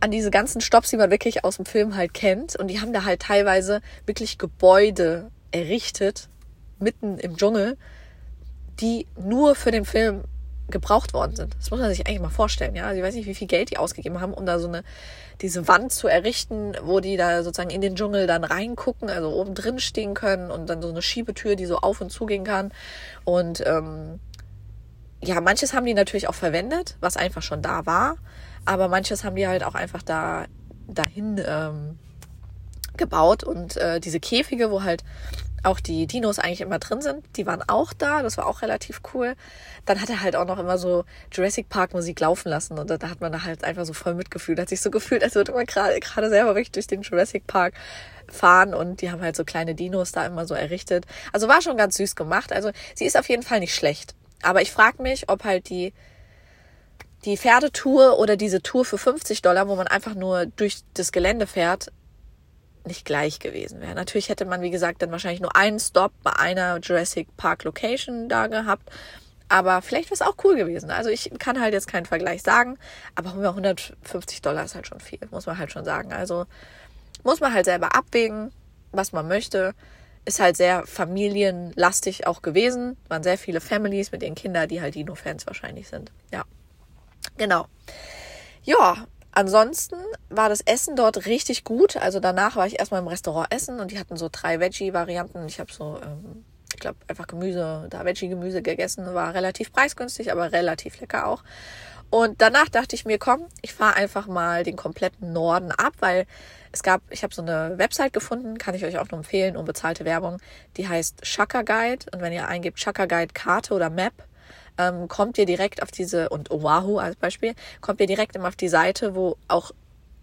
[0.00, 2.56] an diese ganzen Stops, die man wirklich aus dem Film halt kennt.
[2.56, 6.28] Und die haben da halt teilweise wirklich Gebäude errichtet,
[6.78, 7.76] mitten im Dschungel,
[8.80, 10.24] die nur für den Film
[10.70, 11.54] gebraucht worden sind.
[11.58, 12.86] Das muss man sich eigentlich mal vorstellen, ja.
[12.86, 14.84] Also ich weiß nicht, wie viel Geld die ausgegeben haben, um da so eine,
[15.40, 19.54] diese Wand zu errichten, wo die da sozusagen in den Dschungel dann reingucken, also oben
[19.54, 22.72] drin stehen können und dann so eine Schiebetür, die so auf und zugehen kann.
[23.24, 24.20] Und ähm,
[25.22, 28.16] ja, manches haben die natürlich auch verwendet, was einfach schon da war,
[28.64, 30.46] aber manches haben die halt auch einfach da
[30.88, 31.98] dahin ähm,
[32.96, 35.04] gebaut und äh, diese Käfige, wo halt
[35.62, 39.02] auch die Dinos eigentlich immer drin sind, die waren auch da, das war auch relativ
[39.12, 39.34] cool.
[39.84, 42.96] Dann hat er halt auch noch immer so Jurassic Park Musik laufen lassen und da,
[42.96, 45.52] da hat man da halt einfach so voll mitgefühlt, hat sich so gefühlt, als würde
[45.52, 47.74] man gerade gerade selber wirklich durch den Jurassic Park
[48.28, 51.04] fahren und die haben halt so kleine Dinos da immer so errichtet.
[51.32, 52.52] Also war schon ganz süß gemacht.
[52.52, 54.14] Also sie ist auf jeden Fall nicht schlecht.
[54.42, 55.92] Aber ich frage mich, ob halt die,
[57.24, 61.46] die Pferdetour oder diese Tour für 50 Dollar, wo man einfach nur durch das Gelände
[61.46, 61.92] fährt,
[62.86, 63.94] nicht gleich gewesen wäre.
[63.94, 68.28] Natürlich hätte man, wie gesagt, dann wahrscheinlich nur einen Stop bei einer Jurassic Park Location
[68.28, 68.90] da gehabt.
[69.48, 70.90] Aber vielleicht wäre es auch cool gewesen.
[70.90, 72.78] Also ich kann halt jetzt keinen Vergleich sagen,
[73.16, 76.12] aber 150 Dollar ist halt schon viel, muss man halt schon sagen.
[76.12, 76.46] Also
[77.24, 78.52] muss man halt selber abwägen,
[78.92, 79.74] was man möchte
[80.24, 82.96] ist halt sehr familienlastig auch gewesen.
[83.08, 86.12] Waren sehr viele Families mit ihren Kindern, die halt Dino-Fans wahrscheinlich sind.
[86.32, 86.44] Ja.
[87.40, 87.68] Genau.
[88.64, 89.96] Ja, ansonsten
[90.28, 91.96] war das Essen dort richtig gut.
[91.96, 95.46] Also danach war ich erstmal im Restaurant essen und die hatten so drei Veggie-Varianten.
[95.46, 99.14] Ich habe so, ähm, ich glaube, einfach Gemüse, da Veggie-Gemüse gegessen.
[99.14, 101.42] War relativ preisgünstig, aber relativ lecker auch.
[102.10, 106.26] Und danach dachte ich mir, komm, ich fahre einfach mal den kompletten Norden ab, weil
[106.72, 110.04] es gab, ich habe so eine Website gefunden, kann ich euch auch nur empfehlen, unbezahlte
[110.04, 110.42] Werbung,
[110.76, 112.04] die heißt Shaka Guide.
[112.12, 114.12] Und wenn ihr eingebt Shaka Guide Karte oder Map,
[114.78, 118.56] ähm, kommt ihr direkt auf diese, und Oahu als Beispiel, kommt ihr direkt immer auf
[118.56, 119.72] die Seite, wo auch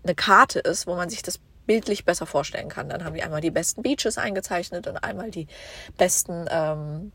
[0.04, 2.90] eine Karte ist, wo man sich das bildlich besser vorstellen kann.
[2.90, 5.48] Dann haben die einmal die besten Beaches eingezeichnet und einmal die
[5.98, 7.12] besten ähm,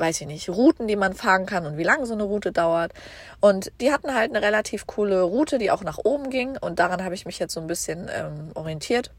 [0.00, 2.92] weiß ich nicht, Routen, die man fahren kann und wie lange so eine Route dauert.
[3.38, 6.56] Und die hatten halt eine relativ coole Route, die auch nach oben ging.
[6.56, 9.12] Und daran habe ich mich jetzt so ein bisschen ähm, orientiert.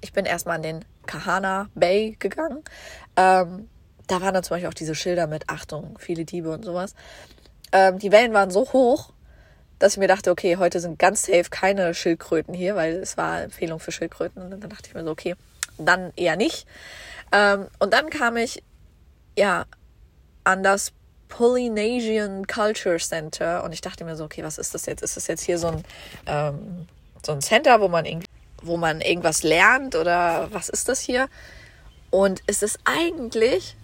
[0.00, 2.62] Ich bin erstmal an den Kahana Bay gegangen.
[3.16, 3.68] Ähm,
[4.10, 6.94] da waren dann zum Beispiel auch diese Schilder mit Achtung, viele Diebe und sowas.
[7.72, 9.12] Ähm, die Wellen waren so hoch,
[9.78, 13.42] dass ich mir dachte, okay, heute sind ganz safe keine Schildkröten hier, weil es war
[13.42, 14.42] Empfehlung für Schildkröten.
[14.42, 15.36] Und dann dachte ich mir so, okay,
[15.78, 16.66] dann eher nicht.
[17.32, 18.62] Ähm, und dann kam ich
[19.38, 19.64] ja
[20.44, 20.92] an das
[21.28, 25.02] Polynesian Culture Center und ich dachte mir so, okay, was ist das jetzt?
[25.02, 25.84] Ist das jetzt hier so ein,
[26.26, 26.88] ähm,
[27.24, 28.04] so ein Center, wo man,
[28.62, 31.28] wo man irgendwas lernt oder was ist das hier?
[32.10, 33.76] Und es ist eigentlich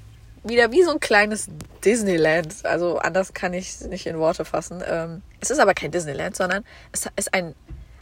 [0.48, 1.48] wieder wie so ein kleines
[1.84, 2.64] Disneyland.
[2.64, 4.82] Also anders kann ich es nicht in Worte fassen.
[4.86, 7.54] Ähm, es ist aber kein Disneyland, sondern es ist ein,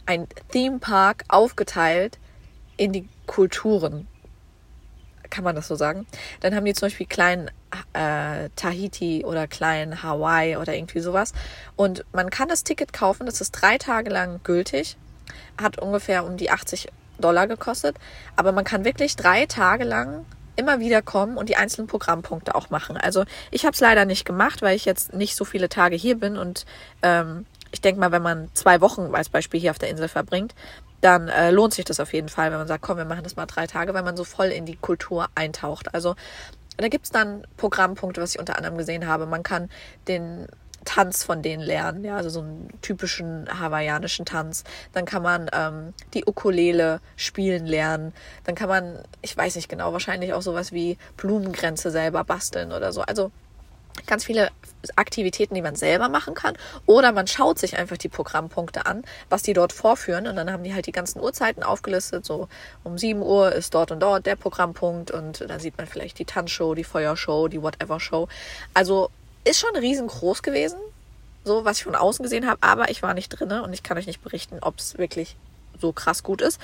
[0.05, 2.19] ein Theme Park aufgeteilt
[2.77, 4.07] in die Kulturen
[5.35, 6.07] kann man das so sagen?
[6.39, 7.49] Dann haben die zum Beispiel kleinen
[7.93, 11.33] äh, Tahiti oder kleinen Hawaii oder irgendwie sowas.
[11.75, 14.95] Und man kann das Ticket kaufen, das ist drei Tage lang gültig,
[15.61, 16.87] hat ungefähr um die 80
[17.19, 17.97] Dollar gekostet.
[18.37, 22.69] Aber man kann wirklich drei Tage lang immer wieder kommen und die einzelnen Programmpunkte auch
[22.69, 22.97] machen.
[22.97, 26.19] Also ich habe es leider nicht gemacht, weil ich jetzt nicht so viele Tage hier
[26.19, 26.65] bin und
[27.01, 30.55] ähm, ich denke mal, wenn man zwei Wochen als Beispiel hier auf der Insel verbringt,
[31.01, 33.35] dann äh, lohnt sich das auf jeden Fall, wenn man sagt, komm, wir machen das
[33.35, 35.93] mal drei Tage, weil man so voll in die Kultur eintaucht.
[35.93, 36.15] Also
[36.77, 39.25] da gibt's dann Programmpunkte, was ich unter anderem gesehen habe.
[39.25, 39.69] Man kann
[40.07, 40.47] den
[40.85, 44.63] Tanz von denen lernen, ja, also so einen typischen hawaiianischen Tanz.
[44.93, 48.13] Dann kann man ähm, die Ukulele spielen lernen.
[48.45, 52.93] Dann kann man, ich weiß nicht genau, wahrscheinlich auch sowas wie Blumengrenze selber basteln oder
[52.93, 53.01] so.
[53.01, 53.31] Also
[54.07, 54.51] ganz viele
[54.95, 56.55] Aktivitäten, die man selber machen kann.
[56.85, 60.27] Oder man schaut sich einfach die Programmpunkte an, was die dort vorführen.
[60.27, 62.25] Und dann haben die halt die ganzen Uhrzeiten aufgelistet.
[62.25, 62.47] So
[62.83, 65.11] um 7 Uhr ist dort und dort der Programmpunkt.
[65.11, 68.27] Und dann sieht man vielleicht die Tanzshow, die Feuershow, die Whatever-Show.
[68.73, 69.09] Also
[69.45, 70.77] ist schon riesengroß gewesen.
[71.43, 72.57] So, was ich von außen gesehen habe.
[72.61, 75.37] Aber ich war nicht drinne und ich kann euch nicht berichten, ob es wirklich
[75.79, 76.59] so krass gut ist.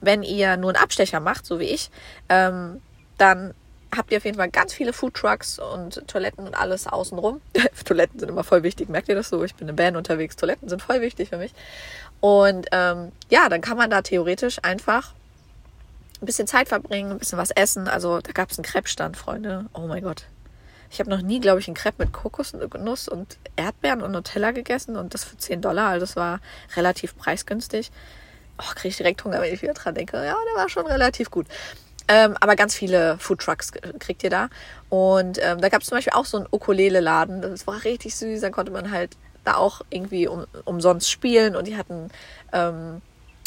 [0.00, 1.90] Wenn ihr nur einen Abstecher macht, so wie ich,
[2.28, 2.82] ähm,
[3.16, 3.54] dann
[3.96, 7.40] habt ihr auf jeden Fall ganz viele Foodtrucks und Toiletten und alles außenrum.
[7.84, 9.44] Toiletten sind immer voll wichtig, merkt ihr das so?
[9.44, 11.54] Ich bin in Band unterwegs, Toiletten sind voll wichtig für mich.
[12.20, 15.12] Und ähm, ja, dann kann man da theoretisch einfach
[16.20, 17.86] ein bisschen Zeit verbringen, ein bisschen was essen.
[17.86, 19.66] Also da gab es einen Crepe-Stand, Freunde.
[19.74, 20.24] Oh mein Gott.
[20.94, 24.96] Ich habe noch nie, glaube ich, einen Crepe mit Kokosnuss und Erdbeeren und Nutella gegessen
[24.96, 25.88] und das für 10 Dollar.
[25.88, 26.38] Also das war
[26.76, 27.90] relativ preisgünstig.
[28.58, 30.18] Oh, kriege ich direkt Hunger, wenn ich wieder dran denke.
[30.18, 31.48] Ja, der war schon relativ gut.
[32.06, 34.50] Ähm, aber ganz viele Foodtrucks kriegt ihr da.
[34.88, 37.42] Und ähm, da gab es zum Beispiel auch so einen Ukulele-Laden.
[37.42, 38.42] Das war richtig süß.
[38.42, 41.56] Da konnte man halt da auch irgendwie um, umsonst spielen.
[41.56, 42.08] Und die hatten
[42.52, 43.02] ähm,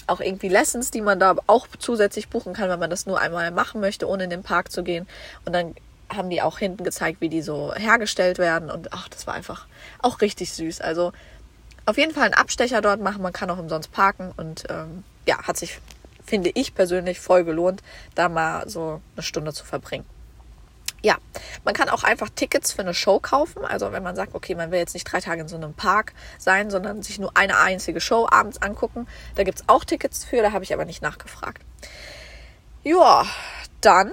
[0.06, 3.52] auch irgendwie Lessons, die man da auch zusätzlich buchen kann, wenn man das nur einmal
[3.52, 5.08] machen möchte, ohne in den Park zu gehen.
[5.46, 5.76] Und dann
[6.14, 8.70] haben die auch hinten gezeigt, wie die so hergestellt werden.
[8.70, 9.68] Und ach, das war einfach
[10.00, 10.82] auch richtig süß.
[10.82, 11.12] Also
[11.86, 13.22] auf jeden Fall einen Abstecher dort machen.
[13.22, 14.34] Man kann auch umsonst parken.
[14.38, 15.80] Und ähm, ja, hat sich
[16.28, 17.82] finde ich persönlich voll gelohnt,
[18.14, 20.06] da mal so eine Stunde zu verbringen.
[21.02, 21.16] Ja,
[21.64, 23.64] man kann auch einfach Tickets für eine Show kaufen.
[23.64, 26.14] Also wenn man sagt, okay, man will jetzt nicht drei Tage in so einem Park
[26.38, 29.08] sein, sondern sich nur eine einzige Show abends angucken.
[29.36, 31.62] Da gibt es auch Tickets für, da habe ich aber nicht nachgefragt.
[32.84, 33.26] Ja,
[33.80, 34.12] dann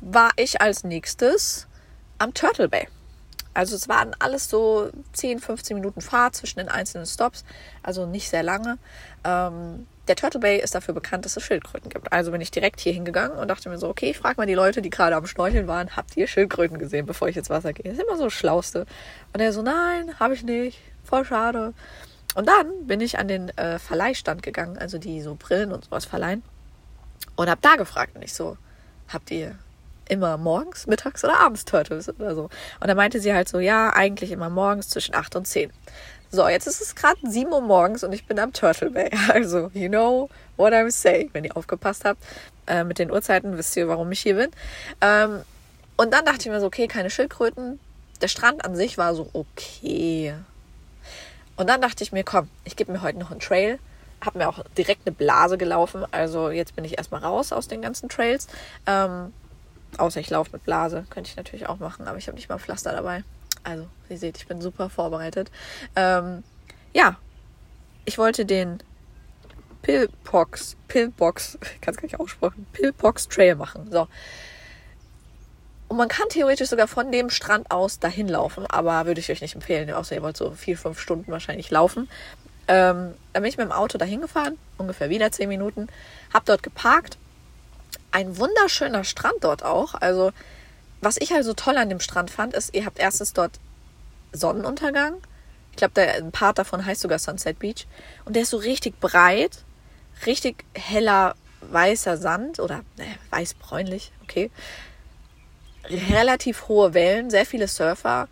[0.00, 1.66] war ich als nächstes
[2.18, 2.88] am Turtle Bay.
[3.52, 7.44] Also es waren alles so 10, 15 Minuten Fahrt zwischen den einzelnen Stops,
[7.82, 8.78] also nicht sehr lange.
[9.24, 12.12] Ähm, der Turtle Bay ist dafür bekannt, dass es Schildkröten gibt.
[12.12, 14.54] Also bin ich direkt hier hingegangen und dachte mir so, okay, ich frage mal die
[14.54, 17.84] Leute, die gerade am Schnorcheln waren, habt ihr Schildkröten gesehen, bevor ich ins Wasser gehe?
[17.84, 18.86] Das ist immer so das Schlauste.
[19.32, 20.80] Und er so, nein, habe ich nicht.
[21.04, 21.74] Voll schade.
[22.34, 26.04] Und dann bin ich an den äh, Verleihstand gegangen, also die so Brillen und sowas
[26.04, 26.42] verleihen.
[27.36, 28.56] Und habe da gefragt und ich so,
[29.08, 29.56] habt ihr
[30.10, 32.42] immer morgens, mittags oder abends Turtles oder so?
[32.80, 35.72] Und da meinte sie halt so, ja, eigentlich immer morgens zwischen 8 und 10.
[36.32, 39.10] So, jetzt ist es gerade 7 Uhr morgens und ich bin am Turtle Bay.
[39.28, 42.22] Also, you know what I'm saying, wenn ihr aufgepasst habt.
[42.66, 44.50] Äh, mit den Uhrzeiten wisst ihr, warum ich hier bin.
[45.00, 45.40] Ähm,
[45.96, 47.80] und dann dachte ich mir so, okay, keine Schildkröten.
[48.22, 50.34] Der Strand an sich war so okay.
[51.56, 53.78] Und dann dachte ich mir, komm, ich gebe mir heute noch einen Trail.
[54.24, 56.06] Hab mir auch direkt eine Blase gelaufen.
[56.12, 58.46] Also jetzt bin ich erstmal raus aus den ganzen Trails.
[58.86, 59.32] Ähm,
[59.98, 61.04] außer ich laufe mit Blase.
[61.10, 63.24] Könnte ich natürlich auch machen, aber ich habe nicht mal Pflaster dabei.
[63.62, 65.50] Also, ihr seht, ich bin super vorbereitet.
[65.96, 66.42] Ähm,
[66.92, 67.16] ja,
[68.04, 68.82] ich wollte den
[69.82, 73.90] Pillbox, Pillbox, kann es gar nicht aussprechen, Pillbox Trail machen.
[73.90, 74.08] So.
[75.88, 79.40] Und man kann theoretisch sogar von dem Strand aus dahin laufen, aber würde ich euch
[79.40, 82.08] nicht empfehlen, außer ihr wollt so vier, fünf Stunden wahrscheinlich laufen.
[82.68, 85.88] Ähm, dann bin ich mit dem Auto dahin gefahren, ungefähr wieder zehn Minuten,
[86.32, 87.18] hab dort geparkt.
[88.12, 89.94] Ein wunderschöner Strand dort auch.
[89.94, 90.32] Also
[91.00, 93.58] was ich halt so toll an dem Strand fand, ist, ihr habt erstens dort
[94.32, 95.14] Sonnenuntergang.
[95.70, 97.86] Ich glaube, ein Part davon heißt sogar Sunset Beach.
[98.24, 99.64] Und der ist so richtig breit,
[100.26, 104.50] richtig heller weißer Sand oder äh, weiß-bräunlich, okay.
[105.84, 108.28] Relativ hohe Wellen, sehr viele Surfer,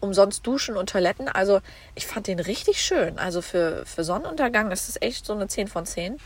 [0.00, 1.28] umsonst Duschen und Toiletten.
[1.28, 1.60] Also
[1.94, 3.18] ich fand den richtig schön.
[3.18, 6.18] Also für, für Sonnenuntergang ist es echt so eine 10 von 10.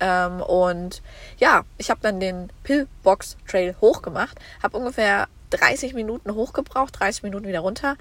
[0.00, 1.02] Ähm, und
[1.38, 7.46] ja, ich habe dann den Pillbox Trail hochgemacht, habe ungefähr 30 Minuten hochgebraucht, 30 Minuten
[7.46, 7.96] wieder runter.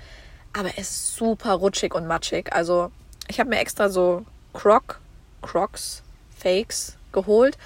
[0.53, 2.53] Aber es ist super rutschig und matschig.
[2.53, 2.91] Also
[3.27, 4.99] ich habe mir extra so Croc,
[5.41, 6.03] Crocs,
[6.37, 7.57] Fakes geholt,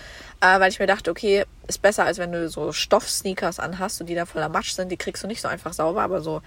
[0.42, 4.08] äh, weil ich mir dachte, okay, ist besser, als wenn du so Stoff-Sneakers anhast und
[4.08, 4.92] die da voller Matsch sind.
[4.92, 6.42] Die kriegst du nicht so einfach sauber, aber so,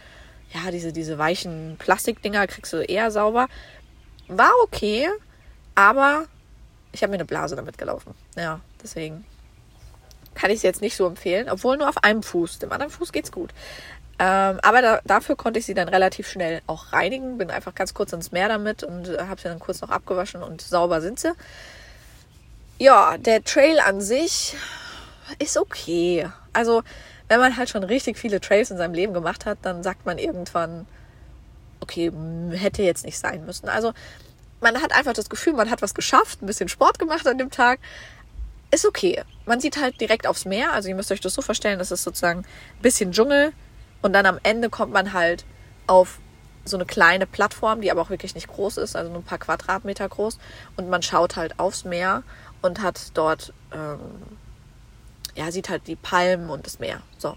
[0.53, 3.49] ja, diese, diese weichen Plastikdinger kriegst du eher sauber.
[4.29, 5.09] War okay,
[5.75, 6.27] aber
[6.93, 8.15] ich habe mir eine Blase damit gelaufen.
[8.37, 9.25] Ja, deswegen
[10.35, 12.59] kann ich es jetzt nicht so empfehlen, obwohl nur auf einem Fuß.
[12.59, 13.51] Dem anderen Fuß geht's gut.
[14.19, 17.39] Ähm, aber da, dafür konnte ich sie dann relativ schnell auch reinigen.
[17.39, 20.61] Bin einfach ganz kurz ins Meer damit und habe sie dann kurz noch abgewaschen und
[20.61, 21.33] sauber sind sie.
[22.79, 24.57] ja, der Trail an sich
[25.39, 26.29] ist okay.
[26.53, 26.83] Also,
[27.29, 30.19] wenn man halt schon richtig viele Trails in seinem Leben gemacht hat, dann sagt man
[30.19, 30.87] irgendwann,
[31.81, 32.13] okay,
[32.53, 33.69] hätte jetzt nicht sein müssen.
[33.69, 33.93] Also,
[34.61, 37.51] man hat einfach das Gefühl, man hat was geschafft, ein bisschen Sport gemacht an dem
[37.51, 37.81] Tag.
[38.71, 39.25] Ist okay.
[39.47, 40.73] Man sieht halt direkt aufs Meer.
[40.73, 43.53] Also, ihr müsst euch das so vorstellen, das ist sozusagen ein bisschen Dschungel.
[44.03, 45.45] Und dann am Ende kommt man halt
[45.87, 46.21] auf
[46.65, 49.39] so eine kleine Plattform, die aber auch wirklich nicht groß ist, also nur ein paar
[49.39, 50.39] Quadratmeter groß.
[50.77, 52.23] Und man schaut halt aufs Meer
[52.63, 53.99] und hat dort, ähm,
[55.35, 57.01] ja, sieht halt die Palmen und das Meer.
[57.19, 57.37] So.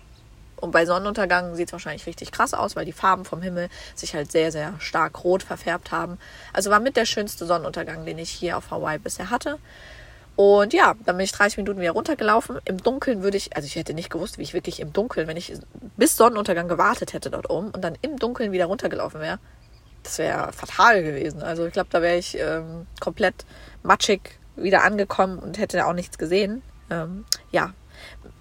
[0.63, 4.15] Und bei Sonnenuntergang sieht es wahrscheinlich richtig krass aus, weil die Farben vom Himmel sich
[4.15, 6.17] halt sehr, sehr stark rot verfärbt haben.
[6.53, 9.59] Also war mit der schönste Sonnenuntergang, den ich hier auf Hawaii bisher hatte.
[10.37, 12.59] Und ja, dann bin ich 30 Minuten wieder runtergelaufen.
[12.63, 15.35] Im Dunkeln würde ich, also ich hätte nicht gewusst, wie ich wirklich im Dunkeln, wenn
[15.35, 15.51] ich
[15.97, 19.39] bis Sonnenuntergang gewartet hätte dort oben und dann im Dunkeln wieder runtergelaufen wäre,
[20.03, 21.43] das wäre fatal gewesen.
[21.43, 23.45] Also ich glaube, da wäre ich ähm, komplett
[23.83, 26.61] matschig wieder angekommen und hätte auch nichts gesehen.
[26.89, 27.73] Ähm, ja,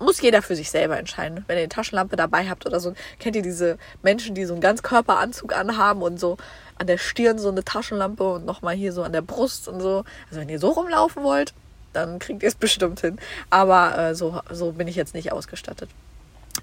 [0.02, 1.44] muss jeder für sich selber entscheiden.
[1.46, 4.60] Wenn ihr eine Taschenlampe dabei habt oder so, kennt ihr diese Menschen, die so einen
[4.60, 6.36] Ganzkörperanzug anhaben und so
[6.78, 10.04] an der Stirn so eine Taschenlampe und nochmal hier so an der Brust und so.
[10.28, 11.54] Also wenn ihr so rumlaufen wollt,
[11.92, 13.18] dann kriegt ihr es bestimmt hin.
[13.50, 15.88] Aber äh, so, so bin ich jetzt nicht ausgestattet.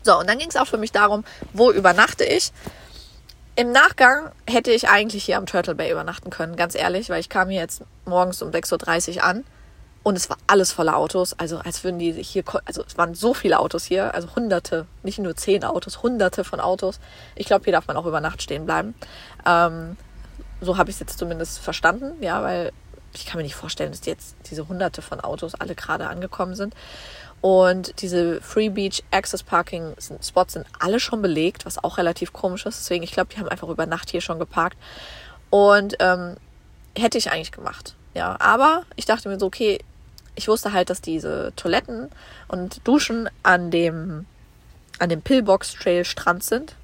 [0.03, 1.23] So, und dann ging es auch für mich darum,
[1.53, 2.51] wo übernachte ich.
[3.55, 7.27] Im Nachgang hätte ich eigentlich hier am Turtle Bay übernachten können, ganz ehrlich, weil ich
[7.27, 9.43] kam hier jetzt morgens um 6.30 Uhr an
[10.03, 11.33] und es war alles voller Autos.
[11.37, 15.19] Also als würden die hier, also es waren so viele Autos hier, also hunderte, nicht
[15.19, 16.99] nur zehn Autos, hunderte von Autos.
[17.35, 18.95] Ich glaube, hier darf man auch über Nacht stehen bleiben.
[19.45, 19.97] Ähm,
[20.61, 22.71] so habe ich es jetzt zumindest verstanden, ja, weil
[23.13, 26.75] ich kann mir nicht vorstellen, dass jetzt diese hunderte von Autos alle gerade angekommen sind.
[27.41, 32.65] Und diese Free Beach Access Parking Spots sind alle schon belegt, was auch relativ komisch
[32.65, 32.79] ist.
[32.79, 34.77] Deswegen, ich glaube, die haben einfach über Nacht hier schon geparkt.
[35.49, 36.35] Und ähm,
[36.97, 37.95] hätte ich eigentlich gemacht.
[38.13, 39.79] Ja, aber ich dachte mir so, okay,
[40.39, 42.09] ich wusste halt, dass diese Toiletten
[42.47, 44.25] und Duschen an dem,
[44.97, 46.75] an dem Pillbox Trail Strand sind.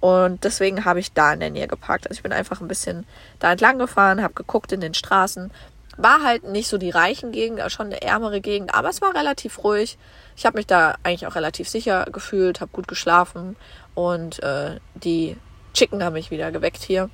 [0.00, 2.06] Und deswegen habe ich da in der Nähe geparkt.
[2.06, 3.06] Also ich bin einfach ein bisschen
[3.38, 5.50] da entlang gefahren, habe geguckt in den Straßen.
[5.96, 9.64] War halt nicht so die reichen Gegend, schon eine ärmere Gegend, aber es war relativ
[9.64, 9.96] ruhig.
[10.36, 13.56] Ich habe mich da eigentlich auch relativ sicher gefühlt, habe gut geschlafen
[13.94, 15.38] und äh, die
[15.72, 17.08] Chicken haben mich wieder geweckt hier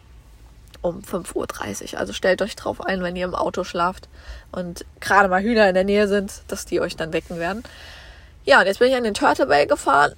[0.87, 2.01] um 5.30 Uhr.
[2.01, 4.09] Also stellt euch drauf ein, wenn ihr im Auto schlaft
[4.53, 7.63] und gerade mal Hühner in der Nähe sind, dass die euch dann wecken werden.
[8.45, 10.15] Ja, und jetzt bin ich an den Turtle Bay gefahren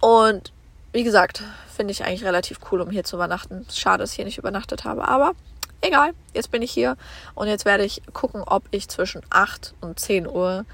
[0.00, 0.52] und
[0.92, 1.42] wie gesagt,
[1.74, 3.66] finde ich eigentlich relativ cool, um hier zu übernachten.
[3.72, 5.32] Schade, dass ich hier nicht übernachtet habe, aber
[5.80, 6.12] egal.
[6.34, 6.96] Jetzt bin ich hier
[7.34, 10.66] und jetzt werde ich gucken, ob ich zwischen 8 und 10 Uhr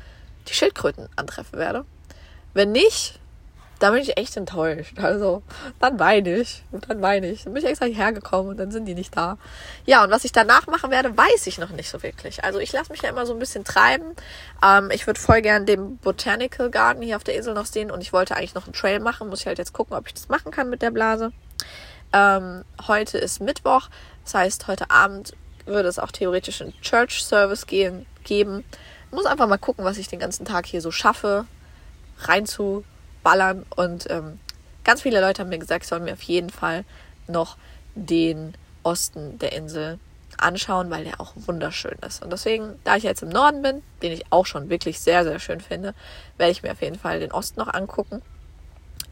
[0.49, 1.85] die Schildkröten antreffen werde.
[2.55, 3.20] Wenn nicht,
[3.81, 4.99] da bin ich echt enttäuscht.
[5.01, 5.43] Also,
[5.81, 6.63] dann weine ich.
[6.71, 7.45] Und dann weine ich.
[7.45, 9.39] Dann bin ich extra hierher gekommen und dann sind die nicht da.
[9.87, 12.45] Ja, und was ich danach machen werde, weiß ich noch nicht so wirklich.
[12.45, 14.15] Also, ich lasse mich ja immer so ein bisschen treiben.
[14.65, 18.03] Ähm, ich würde voll gern den Botanical Garden hier auf der Insel noch sehen und
[18.03, 19.29] ich wollte eigentlich noch einen Trail machen.
[19.29, 21.33] Muss ich halt jetzt gucken, ob ich das machen kann mit der Blase.
[22.13, 23.89] Ähm, heute ist Mittwoch.
[24.25, 25.33] Das heißt, heute Abend
[25.65, 28.63] würde es auch theoretisch einen Church Service gehen, geben.
[29.11, 31.47] Muss einfach mal gucken, was ich den ganzen Tag hier so schaffe,
[32.19, 32.85] reinzu
[33.23, 33.65] ballern.
[33.77, 34.39] Und ähm,
[34.85, 36.85] ganz viele Leute haben mir gesagt, ich soll mir auf jeden Fall
[37.27, 37.57] noch
[37.95, 39.99] den Osten der Insel
[40.39, 42.23] anschauen, weil der auch wunderschön ist.
[42.23, 45.39] Und deswegen, da ich jetzt im Norden bin, den ich auch schon wirklich sehr, sehr
[45.39, 45.95] schön finde,
[46.39, 48.23] werde ich mir auf jeden Fall den Osten noch angucken.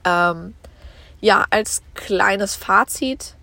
[0.05, 0.55] Ähm,
[1.21, 3.35] ja, als kleines Fazit,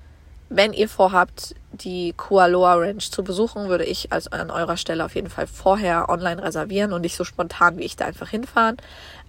[0.49, 5.15] wenn ihr vorhabt, die Kualoa Ranch zu besuchen, würde ich also an eurer Stelle auf
[5.15, 8.77] jeden Fall vorher online reservieren und nicht so spontan wie ich da einfach hinfahren.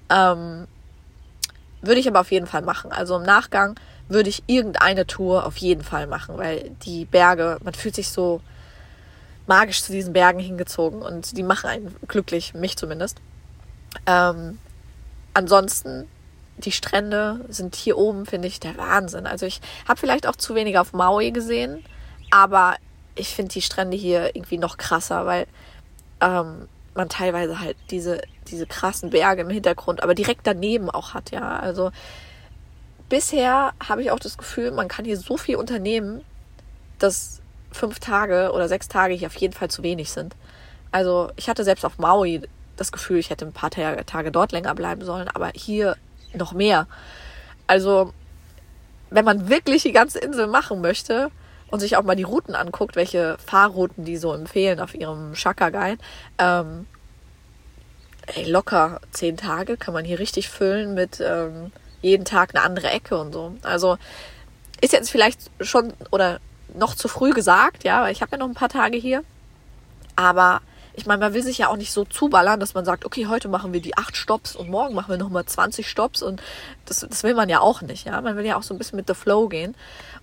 [0.09, 0.69] Ähm,
[1.83, 2.93] würde ich aber auf jeden Fall machen.
[2.93, 7.75] Also im Nachgang würde ich irgendeine Tour auf jeden Fall machen, weil die Berge, man
[7.75, 8.41] fühlt sich so
[9.47, 13.19] magisch zu diesen Bergen hingezogen und die machen einen glücklich, mich zumindest.
[14.07, 14.59] Ähm,
[15.35, 16.09] ansonsten,
[16.59, 19.27] die Strände sind hier oben, finde ich, der Wahnsinn.
[19.27, 21.85] Also ich habe vielleicht auch zu wenig auf Maui gesehen,
[22.31, 22.77] aber
[23.15, 25.47] ich finde die Strände hier irgendwie noch krasser, weil
[26.21, 31.31] ähm, man teilweise halt diese, diese krassen Berge im Hintergrund, aber direkt daneben auch hat,
[31.31, 31.59] ja.
[31.59, 31.91] Also
[33.09, 36.23] bisher habe ich auch das Gefühl, man kann hier so viel unternehmen,
[36.99, 37.41] dass
[37.73, 40.35] fünf Tage oder sechs Tage hier auf jeden Fall zu wenig sind.
[40.93, 42.43] Also ich hatte selbst auf Maui
[42.77, 45.97] das Gefühl, ich hätte ein paar Tage dort länger bleiben sollen, aber hier
[46.35, 46.87] noch mehr.
[47.67, 48.13] Also
[49.11, 51.31] wenn man wirklich die ganze Insel machen möchte,
[51.71, 55.71] und sich auch mal die Routen anguckt, welche Fahrrouten die so empfehlen auf ihrem Shaka
[55.71, 55.99] Guide,
[56.39, 56.87] ähm,
[58.27, 62.91] ey, locker zehn Tage kann man hier richtig füllen mit ähm, jeden Tag eine andere
[62.91, 63.55] Ecke und so.
[63.63, 63.99] Also
[64.81, 66.41] ist jetzt vielleicht schon oder
[66.75, 69.23] noch zu früh gesagt, ja, weil ich habe ja noch ein paar Tage hier.
[70.17, 70.61] Aber
[70.95, 73.49] ich meine, man will sich ja auch nicht so zuballern, dass man sagt, okay, heute
[73.49, 76.43] machen wir die acht Stops und morgen machen wir nochmal 20 Stops und
[76.87, 78.21] das, das will man ja auch nicht, ja.
[78.21, 79.75] Man will ja auch so ein bisschen mit the flow gehen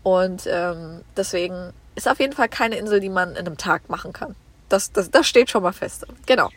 [0.04, 4.13] und ähm, deswegen ist auf jeden Fall keine Insel, die man in einem Tag machen
[4.13, 4.36] kann.
[4.70, 6.06] Das, das, das steht schon mal fest.
[6.26, 6.50] Genau.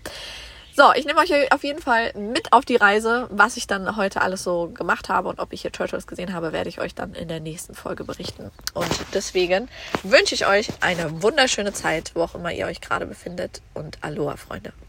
[0.74, 3.28] So, ich nehme euch auf jeden Fall mit auf die Reise.
[3.30, 6.52] Was ich dann heute alles so gemacht habe und ob ich hier Turtles gesehen habe,
[6.52, 8.50] werde ich euch dann in der nächsten Folge berichten.
[8.74, 9.70] Und deswegen
[10.02, 13.62] wünsche ich euch eine wunderschöne Zeit, wo auch immer ihr euch gerade befindet.
[13.72, 14.74] Und Aloha, Freunde.